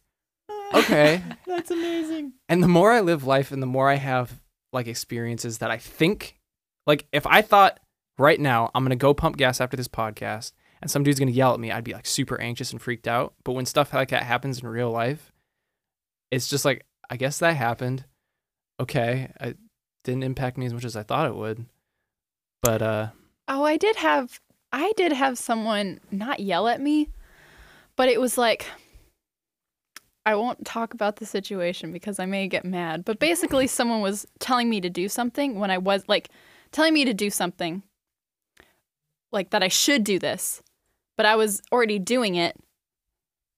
okay. 0.74 1.22
That's 1.46 1.70
amazing. 1.70 2.32
And 2.48 2.62
the 2.62 2.68
more 2.68 2.90
I 2.92 3.00
live 3.00 3.24
life, 3.24 3.52
and 3.52 3.62
the 3.62 3.66
more 3.66 3.88
I 3.90 3.96
have 3.96 4.40
like 4.72 4.86
experiences 4.86 5.58
that 5.58 5.70
I 5.70 5.76
think, 5.78 6.37
like 6.88 7.06
if 7.12 7.24
I 7.26 7.42
thought 7.42 7.78
right 8.18 8.40
now 8.40 8.70
I'm 8.74 8.82
gonna 8.82 8.96
go 8.96 9.14
pump 9.14 9.36
gas 9.36 9.60
after 9.60 9.76
this 9.76 9.86
podcast, 9.86 10.52
and 10.82 10.90
some 10.90 11.04
dude's 11.04 11.20
gonna 11.20 11.30
yell 11.30 11.54
at 11.54 11.60
me, 11.60 11.70
I'd 11.70 11.84
be 11.84 11.92
like 11.92 12.06
super 12.06 12.40
anxious 12.40 12.72
and 12.72 12.82
freaked 12.82 13.06
out. 13.06 13.34
But 13.44 13.52
when 13.52 13.66
stuff 13.66 13.94
like 13.94 14.08
that 14.08 14.24
happens 14.24 14.60
in 14.60 14.66
real 14.66 14.90
life, 14.90 15.32
it's 16.32 16.48
just 16.48 16.64
like 16.64 16.84
I 17.08 17.16
guess 17.16 17.38
that 17.38 17.56
happened. 17.56 18.06
Okay, 18.80 19.30
it 19.40 19.58
didn't 20.02 20.24
impact 20.24 20.56
me 20.58 20.66
as 20.66 20.74
much 20.74 20.84
as 20.84 20.96
I 20.96 21.02
thought 21.02 21.28
it 21.28 21.36
would. 21.36 21.66
But 22.62 22.82
uh, 22.82 23.08
Oh, 23.46 23.64
I 23.64 23.76
did 23.76 23.96
have 23.96 24.40
I 24.72 24.92
did 24.96 25.12
have 25.12 25.38
someone 25.38 26.00
not 26.10 26.40
yell 26.40 26.68
at 26.68 26.80
me, 26.80 27.10
but 27.96 28.08
it 28.08 28.20
was 28.20 28.38
like 28.38 28.66
I 30.26 30.34
won't 30.34 30.66
talk 30.66 30.92
about 30.92 31.16
the 31.16 31.26
situation 31.26 31.90
because 31.92 32.18
I 32.18 32.26
may 32.26 32.48
get 32.48 32.64
mad. 32.64 33.04
But 33.04 33.18
basically 33.18 33.66
someone 33.66 34.00
was 34.00 34.26
telling 34.40 34.68
me 34.68 34.80
to 34.82 34.90
do 34.90 35.08
something 35.08 35.58
when 35.58 35.70
I 35.70 35.78
was 35.78 36.04
like 36.08 36.30
telling 36.72 36.94
me 36.94 37.04
to 37.04 37.14
do 37.14 37.30
something 37.30 37.82
like 39.32 39.50
that 39.50 39.62
I 39.62 39.68
should 39.68 40.04
do 40.04 40.18
this, 40.18 40.62
but 41.16 41.26
I 41.26 41.36
was 41.36 41.60
already 41.72 41.98
doing 41.98 42.34
it. 42.34 42.56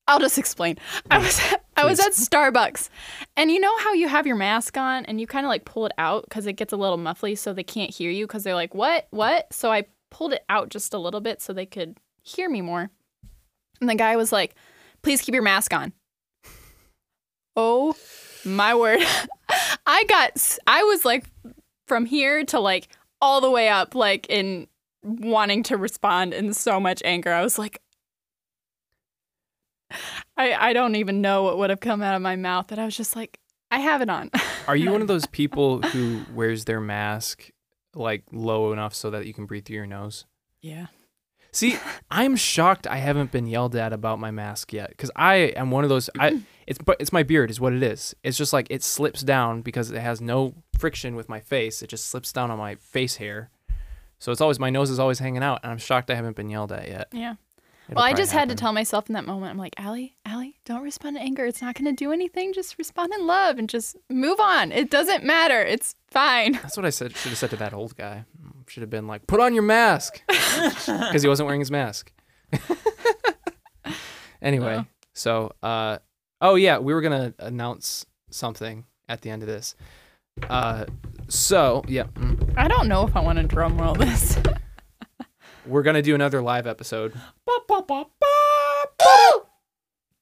I'll 0.07 0.19
just 0.19 0.39
explain. 0.39 0.77
I 1.11 1.19
was 1.19 1.41
I 1.77 1.85
was 1.85 2.01
at 2.01 2.13
Starbucks, 2.13 2.89
and 3.37 3.51
you 3.51 3.61
know 3.61 3.77
how 3.79 3.93
you 3.93 4.09
have 4.09 4.27
your 4.27 4.37
mask 4.37 4.77
on 4.77 5.07
and 5.07 5.21
you 5.21 5.27
kind 5.27 5.47
of 5.47 5.49
like 5.49 5.65
pull 5.65 5.87
it 5.87 5.93
out 5.97 6.25
because 6.29 6.47
it 6.47 6.55
gets 6.55 6.73
a 6.73 6.77
little 6.77 6.99
muffly, 6.99 7.39
so 7.39 7.53
they 7.53 7.63
can't 7.63 7.95
hear 7.95 8.11
you 8.11 8.27
because 8.27 8.43
they're 8.43 8.55
like, 8.55 8.75
"What? 8.75 9.07
What?" 9.11 9.53
So 9.53 9.71
I 9.71 9.85
pulled 10.11 10.33
it 10.33 10.45
out 10.49 10.69
just 10.69 10.93
a 10.95 10.99
little 10.99 11.21
bit 11.21 11.41
so 11.41 11.53
they 11.53 11.67
could 11.67 11.99
hear 12.23 12.51
me 12.51 12.61
more. 12.61 12.91
And 13.81 13.89
the 13.89 13.95
guy 13.95 14.17
was 14.17 14.33
like, 14.33 14.55
"Please 15.03 15.23
keep 15.23 15.35
your 15.35 15.43
mask 15.43 15.73
on." 15.73 15.93
Oh 17.57 17.95
my 18.45 18.75
word! 18.75 19.01
I 19.87 20.05
got 20.05 20.59
I 20.67 20.83
was 20.83 21.05
like 21.05 21.25
from 21.87 22.07
here 22.07 22.45
to 22.45 22.61
like 22.61 22.89
all 23.21 23.41
the 23.41 23.51
way 23.51 23.69
up, 23.69 23.95
like 23.95 24.27
in 24.29 24.67
wanting 25.03 25.63
to 25.65 25.77
respond 25.77 26.35
in 26.35 26.53
so 26.53 26.79
much 26.81 27.03
anger. 27.05 27.33
I 27.33 27.43
was 27.43 27.59
like, 27.59 27.81
I 30.37 30.53
I 30.55 30.73
don't 30.73 30.97
even 30.97 31.21
know 31.21 31.43
what 31.45 31.59
would 31.59 31.71
have 31.71 31.81
come 31.81 32.03
out 32.03 32.15
of 32.15 32.23
my 32.23 32.37
mouth. 32.37 32.69
That 32.69 32.79
I 32.79 32.85
was 32.85 32.97
just 32.97 33.17
like, 33.17 33.39
I 33.71 33.81
have 33.81 34.03
it 34.03 34.11
on. 34.11 34.31
are 34.67 34.77
you 34.77 34.91
one 34.91 35.03
of 35.03 35.09
those 35.15 35.27
people 35.27 35.83
who 35.83 36.23
wears 36.35 36.65
their 36.65 36.81
mask 36.81 37.51
like 37.95 38.23
low 38.33 38.73
enough 38.73 38.95
so 38.95 39.11
that 39.11 39.27
you 39.27 39.35
can 39.35 39.47
breathe 39.47 39.65
through 39.65 39.77
your 39.77 39.87
nose? 39.87 40.25
yeah. 40.61 40.87
See, 41.53 41.77
I'm 42.11 42.37
shocked 42.37 42.87
I 42.87 42.97
haven't 42.97 43.33
been 43.33 43.47
yelled 43.47 43.75
at 43.75 43.93
about 43.93 44.19
my 44.21 44.31
mask 44.31 44.73
yet 44.73 44.91
because 44.91 45.11
I 45.17 45.35
am 45.35 45.71
one 45.71 45.85
of 45.85 45.91
those. 45.91 46.09
I 46.19 46.43
it's 46.67 46.79
but 46.79 46.97
it's 47.01 47.13
my 47.13 47.23
beard 47.23 47.51
is 47.51 47.61
what 47.61 47.73
it 47.73 47.83
is. 47.83 48.15
It's 48.23 48.37
just 48.37 48.53
like 48.53 48.67
it 48.71 48.83
slips 48.83 49.23
down 49.23 49.63
because 49.63 49.91
it 49.91 50.01
has 50.01 50.21
no 50.21 50.55
friction 50.79 51.17
with 51.17 51.29
my 51.29 51.41
face. 51.41 51.83
It 51.83 51.89
just 51.89 52.07
slips 52.07 52.33
down 52.33 52.51
on 52.51 52.59
my 52.59 52.77
face 52.77 53.17
hair. 53.17 53.51
So 54.19 54.33
it's 54.33 54.41
always 54.41 54.59
my 54.59 54.71
nose 54.71 54.91
is 54.91 54.99
always 54.99 55.19
hanging 55.19 55.43
out, 55.43 55.61
and 55.63 55.73
I'm 55.73 55.79
shocked 55.79 56.11
I 56.11 56.15
haven't 56.15 56.37
been 56.37 56.51
yelled 56.51 56.73
at 56.73 56.89
yet. 56.89 57.09
Yeah. 57.13 57.35
It'll 57.89 58.03
well, 58.03 58.05
I 58.05 58.13
just 58.13 58.31
had 58.31 58.49
to 58.51 58.55
tell 58.55 58.73
myself 58.73 59.09
in 59.09 59.15
that 59.15 59.27
moment, 59.27 59.51
I'm 59.51 59.59
like, 59.59 59.75
Allie, 59.77 60.15
Allie, 60.25 60.61
don't 60.65 60.85
respond 60.85 61.17
in 61.17 61.23
anger. 61.25 61.45
It's 61.45 61.61
not 61.61 61.75
going 61.75 61.87
to 61.87 61.93
do 61.93 62.13
anything. 62.13 62.53
Just 62.53 62.79
respond 62.79 63.13
in 63.13 63.27
love 63.27 63.59
and 63.59 63.69
just 63.69 63.97
move 64.09 64.39
on. 64.39 64.71
It 64.71 64.91
doesn't 64.91 65.25
matter. 65.25 65.61
It's 65.61 65.97
fine. 66.09 66.53
That's 66.53 66.77
what 66.77 66.87
I 66.87 66.91
said. 66.91 67.17
Should 67.17 67.31
have 67.31 67.39
said 67.39 67.51
to 67.51 67.57
that 67.57 67.73
old 67.75 67.97
guy. 67.97 68.27
Should 68.71 68.83
have 68.83 68.91
been 68.91 69.09
like, 69.09 69.27
"Put 69.27 69.41
on 69.41 69.53
your 69.53 69.65
mask," 69.65 70.23
because 70.29 71.23
he 71.23 71.29
wasn't 71.29 71.47
wearing 71.49 71.61
his 71.61 71.73
mask. 71.73 72.13
anyway, 74.41 74.77
Oh. 74.81 74.87
so 75.13 75.53
uh, 75.63 75.99
oh 76.41 76.55
yeah, 76.55 76.79
we 76.79 76.95
were 76.95 77.01
gonna 77.01 77.35
announce 77.41 78.07
something 78.31 78.85
at 79.09 79.23
the 79.23 79.31
end 79.31 79.43
of 79.43 79.49
this. 79.49 79.75
Uh, 80.49 80.85
so 81.29 81.83
yeah, 81.89 82.05
mm, 82.15 82.55
I 82.57 82.69
don't 82.69 82.87
know 82.89 83.05
if 83.07 83.17
I 83.17 83.21
want 83.21 83.39
to 83.39 83.45
drum 83.45 83.77
roll 83.77 83.95
this. 83.95 84.39
we're 85.67 85.83
gonna 85.83 86.03
do 86.03 86.15
another 86.15 86.41
live 86.41 86.67
episode. 86.67 87.13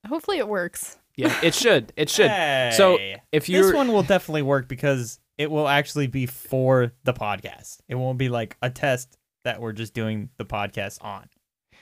Hopefully 0.07 0.39
it 0.39 0.49
works. 0.49 0.98
Yeah, 1.19 1.37
it 1.43 1.53
should. 1.53 1.93
It 1.97 2.09
should. 2.09 2.31
So 2.75 2.97
if 3.33 3.49
you 3.49 3.63
this 3.63 3.75
one 3.75 3.89
will 3.89 4.05
definitely 4.05 4.43
work 4.43 4.69
because 4.69 5.19
it 5.37 5.51
will 5.51 5.67
actually 5.69 6.07
be 6.07 6.27
for 6.27 6.93
the 7.03 7.13
podcast. 7.13 7.79
It 7.89 7.97
won't 7.97 8.19
be 8.19 8.29
like 8.29 8.57
a 8.63 8.71
test 8.71 9.19
that 9.45 9.61
we're 9.61 9.73
just 9.73 9.95
doing 9.95 10.31
the 10.37 10.45
podcast 10.45 11.03
on. 11.05 11.29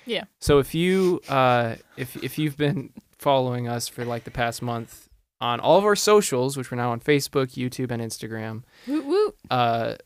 Yeah. 0.06 0.24
So 0.40 0.58
if 0.58 0.74
you 0.74 1.20
uh 1.28 1.76
if 1.98 2.16
if 2.24 2.38
you've 2.38 2.56
been 2.56 2.92
following 3.18 3.68
us 3.68 3.88
for 3.88 4.06
like 4.06 4.24
the 4.24 4.30
past 4.30 4.62
month 4.62 5.08
on 5.38 5.60
all 5.60 5.76
of 5.76 5.84
our 5.84 5.96
socials, 5.96 6.56
which 6.56 6.70
we're 6.70 6.78
now 6.78 6.92
on 6.92 7.00
Facebook, 7.00 7.54
YouTube, 7.56 7.90
and 7.90 8.00
Instagram, 8.00 8.62
Woot 8.86 9.04
woot. 9.04 9.34
uh 9.50 9.96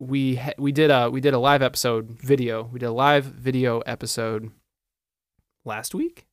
we 0.00 0.34
ha- 0.34 0.54
we 0.58 0.72
did 0.72 0.90
a 0.90 1.10
we 1.10 1.20
did 1.20 1.32
a 1.34 1.38
live 1.38 1.62
episode 1.62 2.10
video. 2.20 2.64
We 2.72 2.80
did 2.80 2.86
a 2.86 2.92
live 2.92 3.24
video 3.24 3.80
episode 3.80 4.50
last 5.64 5.94
week. 5.94 6.26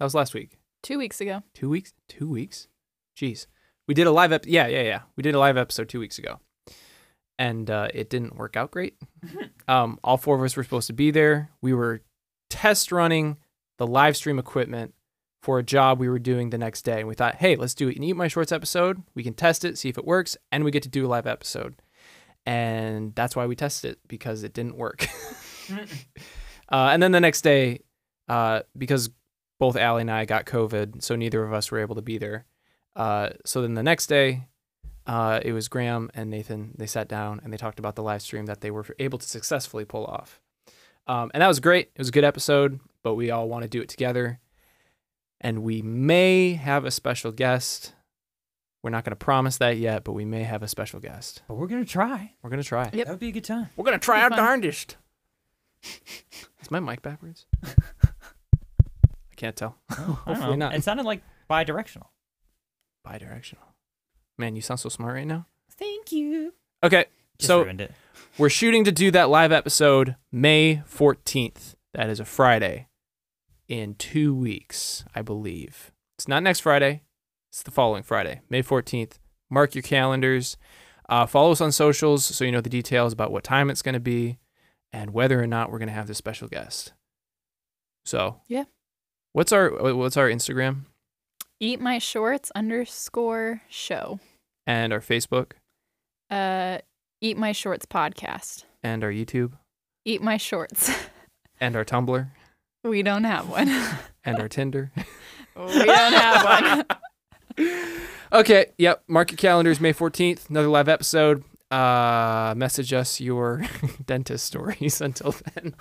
That 0.00 0.06
was 0.06 0.14
last 0.14 0.34
week. 0.34 0.58
Two 0.84 0.98
weeks 0.98 1.18
ago. 1.22 1.42
Two 1.54 1.70
weeks. 1.70 1.94
Two 2.08 2.28
weeks. 2.28 2.68
Jeez. 3.16 3.46
We 3.88 3.94
did 3.94 4.06
a 4.06 4.10
live 4.10 4.32
ep. 4.32 4.44
Yeah, 4.46 4.66
yeah, 4.66 4.82
yeah. 4.82 5.00
We 5.16 5.22
did 5.22 5.34
a 5.34 5.38
live 5.38 5.56
episode 5.56 5.88
two 5.88 5.98
weeks 5.98 6.18
ago, 6.18 6.40
and 7.38 7.70
uh, 7.70 7.88
it 7.94 8.10
didn't 8.10 8.36
work 8.36 8.54
out 8.54 8.70
great. 8.70 8.96
um, 9.68 9.98
all 10.04 10.18
four 10.18 10.36
of 10.36 10.42
us 10.42 10.56
were 10.56 10.62
supposed 10.62 10.86
to 10.88 10.92
be 10.92 11.10
there. 11.10 11.50
We 11.62 11.72
were 11.72 12.02
test 12.50 12.92
running 12.92 13.38
the 13.78 13.86
live 13.86 14.14
stream 14.14 14.38
equipment 14.38 14.92
for 15.42 15.58
a 15.58 15.62
job 15.62 15.98
we 15.98 16.08
were 16.08 16.18
doing 16.18 16.50
the 16.50 16.58
next 16.58 16.82
day, 16.82 16.98
and 16.98 17.08
we 17.08 17.14
thought, 17.14 17.36
hey, 17.36 17.56
let's 17.56 17.74
do 17.74 17.88
an 17.88 18.02
Eat 18.02 18.16
My 18.16 18.28
Shorts 18.28 18.52
episode. 18.52 19.02
We 19.14 19.22
can 19.22 19.32
test 19.34 19.64
it, 19.64 19.78
see 19.78 19.88
if 19.88 19.96
it 19.96 20.04
works, 20.04 20.36
and 20.52 20.64
we 20.64 20.70
get 20.70 20.82
to 20.82 20.90
do 20.90 21.06
a 21.06 21.08
live 21.08 21.26
episode. 21.26 21.80
And 22.44 23.14
that's 23.14 23.34
why 23.34 23.46
we 23.46 23.56
tested 23.56 23.92
it 23.92 23.98
because 24.06 24.42
it 24.42 24.52
didn't 24.52 24.76
work. 24.76 25.06
uh, 25.70 26.88
and 26.92 27.02
then 27.02 27.12
the 27.12 27.20
next 27.20 27.40
day, 27.40 27.80
uh, 28.28 28.60
because 28.76 29.08
both 29.58 29.76
Allie 29.76 30.02
and 30.02 30.10
I 30.10 30.24
got 30.24 30.46
COVID, 30.46 31.02
so 31.02 31.16
neither 31.16 31.42
of 31.44 31.52
us 31.52 31.70
were 31.70 31.78
able 31.78 31.94
to 31.94 32.02
be 32.02 32.18
there. 32.18 32.44
Uh, 32.96 33.30
so 33.44 33.62
then 33.62 33.74
the 33.74 33.82
next 33.82 34.06
day, 34.06 34.46
uh, 35.06 35.40
it 35.42 35.52
was 35.52 35.68
Graham 35.68 36.10
and 36.14 36.30
Nathan. 36.30 36.72
They 36.76 36.86
sat 36.86 37.08
down 37.08 37.40
and 37.44 37.52
they 37.52 37.56
talked 37.56 37.78
about 37.78 37.94
the 37.96 38.02
live 38.02 38.22
stream 38.22 38.46
that 38.46 38.60
they 38.60 38.70
were 38.70 38.86
able 38.98 39.18
to 39.18 39.28
successfully 39.28 39.84
pull 39.84 40.04
off. 40.06 40.40
Um, 41.06 41.30
and 41.34 41.42
that 41.42 41.48
was 41.48 41.60
great. 41.60 41.90
It 41.94 41.98
was 41.98 42.08
a 42.08 42.12
good 42.12 42.24
episode, 42.24 42.80
but 43.02 43.14
we 43.14 43.30
all 43.30 43.48
want 43.48 43.62
to 43.62 43.68
do 43.68 43.82
it 43.82 43.88
together. 43.88 44.40
And 45.40 45.62
we 45.62 45.82
may 45.82 46.54
have 46.54 46.84
a 46.86 46.90
special 46.90 47.30
guest. 47.32 47.92
We're 48.82 48.90
not 48.90 49.04
going 49.04 49.10
to 49.12 49.16
promise 49.16 49.58
that 49.58 49.76
yet, 49.76 50.04
but 50.04 50.12
we 50.12 50.24
may 50.24 50.44
have 50.44 50.62
a 50.62 50.68
special 50.68 51.00
guest. 51.00 51.42
But 51.48 51.56
we're 51.56 51.66
gonna 51.66 51.84
try. 51.84 52.32
We're 52.42 52.50
going 52.50 52.62
to 52.62 52.68
try. 52.68 52.84
Yep. 52.92 53.06
That 53.06 53.08
would 53.08 53.18
be 53.20 53.28
a 53.28 53.32
good 53.32 53.44
time. 53.44 53.68
We're 53.76 53.84
going 53.84 53.98
to 53.98 54.04
try 54.04 54.18
Be 54.20 54.22
our 54.22 54.28
fun. 54.30 54.38
darndest. 54.38 54.96
Is 56.62 56.70
my 56.70 56.80
mic 56.80 57.02
backwards? 57.02 57.44
I 59.34 59.40
can't 59.40 59.56
tell. 59.56 59.76
I 59.90 59.94
don't 59.96 60.06
Hopefully 60.14 60.50
know. 60.50 60.66
not. 60.66 60.74
It 60.76 60.84
sounded 60.84 61.04
like 61.06 61.20
bi-directional. 61.48 62.08
Bi-directional. 63.04 63.64
Man, 64.38 64.54
you 64.54 64.62
sound 64.62 64.78
so 64.78 64.88
smart 64.88 65.14
right 65.14 65.26
now. 65.26 65.46
Thank 65.72 66.12
you. 66.12 66.54
Okay, 66.84 67.06
Just 67.38 67.48
so 67.48 67.62
ruined 67.62 67.80
it. 67.80 67.92
we're 68.38 68.48
shooting 68.48 68.84
to 68.84 68.92
do 68.92 69.10
that 69.10 69.28
live 69.28 69.50
episode 69.50 70.14
May 70.30 70.82
14th. 70.88 71.74
That 71.94 72.08
is 72.10 72.20
a 72.20 72.24
Friday 72.24 72.86
in 73.68 73.94
two 73.96 74.32
weeks, 74.34 75.04
I 75.16 75.22
believe. 75.22 75.90
It's 76.16 76.28
not 76.28 76.42
next 76.44 76.60
Friday, 76.60 77.02
it's 77.50 77.62
the 77.64 77.70
following 77.72 78.02
Friday, 78.04 78.40
May 78.48 78.62
14th. 78.62 79.14
Mark 79.50 79.74
your 79.74 79.82
calendars. 79.82 80.56
Uh, 81.08 81.26
follow 81.26 81.50
us 81.52 81.60
on 81.60 81.72
socials 81.72 82.24
so 82.24 82.44
you 82.44 82.52
know 82.52 82.60
the 82.60 82.70
details 82.70 83.12
about 83.12 83.32
what 83.32 83.42
time 83.44 83.68
it's 83.68 83.82
going 83.82 83.92
to 83.94 84.00
be 84.00 84.38
and 84.92 85.10
whether 85.12 85.42
or 85.42 85.46
not 85.46 85.70
we're 85.72 85.78
going 85.78 85.88
to 85.88 85.94
have 85.94 86.06
this 86.06 86.18
special 86.18 86.46
guest. 86.48 86.92
So, 88.04 88.40
Yeah. 88.48 88.64
What's 89.34 89.52
our 89.52 89.70
what's 89.94 90.16
our 90.16 90.28
Instagram 90.28 90.84
Eat 91.60 91.80
my 91.80 91.98
shorts 91.98 92.50
underscore 92.54 93.62
show. 93.68 94.20
and 94.66 94.92
our 94.92 95.00
Facebook 95.00 95.52
Uh, 96.30 96.78
eat 97.20 97.36
my 97.36 97.50
shorts 97.52 97.84
podcast. 97.86 98.64
and 98.82 99.02
our 99.04 99.10
YouTube 99.10 99.52
Eat 100.04 100.22
my 100.22 100.36
shorts. 100.36 100.90
and 101.60 101.74
our 101.76 101.84
Tumblr 101.84 102.28
we 102.84 103.02
don't 103.02 103.24
have 103.24 103.48
one. 103.48 103.68
and 104.24 104.38
our 104.38 104.48
Tinder? 104.48 104.92
we 105.56 105.84
don't 105.84 106.12
have 106.12 106.84
one. 107.56 107.78
Okay, 108.32 108.66
yep. 108.76 109.02
Mark 109.08 109.30
your 109.30 109.38
calendars, 109.38 109.80
May 109.80 109.92
14th, 109.94 110.50
another 110.50 110.68
live 110.68 110.88
episode. 110.88 111.42
Uh, 111.70 112.52
message 112.56 112.92
us 112.92 113.20
your 113.22 113.64
dentist 114.04 114.44
stories 114.44 115.00
until 115.00 115.34
then. 115.54 115.74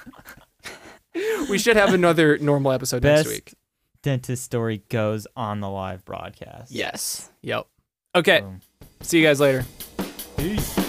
We 1.50 1.58
should 1.58 1.76
have 1.76 1.94
another 1.94 2.38
normal 2.38 2.72
episode 2.72 3.02
Best 3.02 3.26
next 3.26 3.30
week. 3.36 3.54
dentist 4.02 4.44
story 4.44 4.84
goes 4.90 5.28
on 5.36 5.60
the 5.60 5.70
live 5.70 6.04
broadcast. 6.06 6.72
Yes. 6.72 7.30
Yep. 7.42 7.68
Okay. 8.16 8.42
Boom. 8.42 8.62
See 9.02 9.20
you 9.20 9.26
guys 9.26 9.40
later. 9.40 9.66
Peace. 10.38 10.83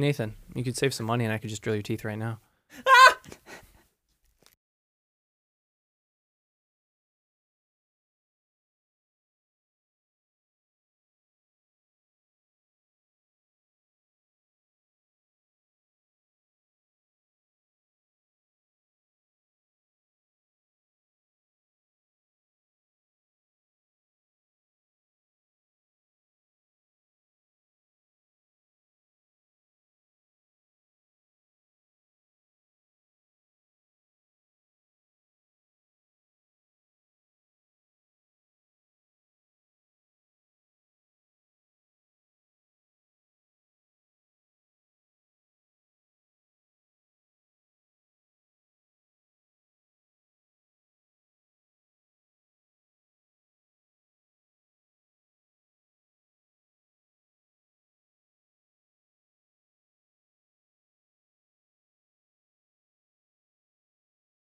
Hey, 0.00 0.06
Nathan, 0.06 0.34
you 0.54 0.64
could 0.64 0.78
save 0.78 0.94
some 0.94 1.04
money 1.04 1.26
and 1.26 1.32
I 1.34 1.36
could 1.36 1.50
just 1.50 1.60
drill 1.60 1.74
your 1.74 1.82
teeth 1.82 2.06
right 2.06 2.16
now. 2.16 2.40